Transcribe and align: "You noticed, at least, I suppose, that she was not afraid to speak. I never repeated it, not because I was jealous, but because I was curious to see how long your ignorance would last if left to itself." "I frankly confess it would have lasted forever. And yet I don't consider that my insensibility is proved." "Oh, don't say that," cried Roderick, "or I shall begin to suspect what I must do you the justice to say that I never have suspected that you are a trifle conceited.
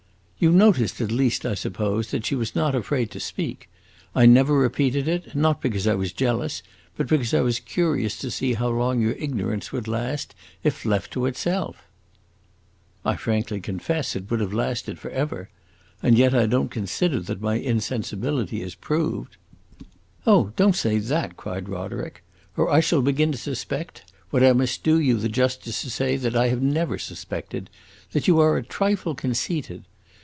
"You 0.43 0.51
noticed, 0.51 0.99
at 1.01 1.11
least, 1.11 1.45
I 1.45 1.53
suppose, 1.53 2.09
that 2.09 2.25
she 2.25 2.33
was 2.33 2.55
not 2.55 2.73
afraid 2.73 3.11
to 3.11 3.19
speak. 3.19 3.69
I 4.15 4.25
never 4.25 4.55
repeated 4.57 5.07
it, 5.07 5.35
not 5.35 5.61
because 5.61 5.85
I 5.85 5.93
was 5.93 6.11
jealous, 6.11 6.63
but 6.97 7.05
because 7.09 7.31
I 7.35 7.41
was 7.41 7.59
curious 7.59 8.17
to 8.17 8.31
see 8.31 8.55
how 8.55 8.69
long 8.69 8.99
your 8.99 9.11
ignorance 9.11 9.71
would 9.71 9.87
last 9.87 10.33
if 10.63 10.83
left 10.83 11.11
to 11.11 11.27
itself." 11.27 11.83
"I 13.05 13.17
frankly 13.17 13.61
confess 13.61 14.15
it 14.15 14.31
would 14.31 14.39
have 14.39 14.51
lasted 14.51 14.97
forever. 14.97 15.51
And 16.01 16.17
yet 16.17 16.33
I 16.33 16.47
don't 16.47 16.71
consider 16.71 17.19
that 17.19 17.39
my 17.39 17.53
insensibility 17.57 18.63
is 18.63 18.73
proved." 18.73 19.37
"Oh, 20.25 20.53
don't 20.55 20.75
say 20.75 20.97
that," 20.97 21.37
cried 21.37 21.69
Roderick, 21.69 22.23
"or 22.57 22.67
I 22.67 22.79
shall 22.79 23.03
begin 23.03 23.31
to 23.31 23.37
suspect 23.37 24.11
what 24.31 24.41
I 24.43 24.53
must 24.53 24.81
do 24.83 24.99
you 24.99 25.19
the 25.19 25.29
justice 25.29 25.83
to 25.83 25.91
say 25.91 26.17
that 26.17 26.35
I 26.35 26.49
never 26.55 26.95
have 26.95 27.01
suspected 27.03 27.69
that 28.13 28.27
you 28.27 28.39
are 28.39 28.57
a 28.57 28.63
trifle 28.63 29.13
conceited. 29.13 29.85